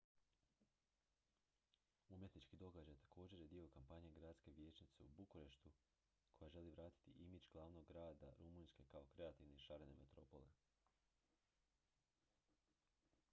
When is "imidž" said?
7.11-7.45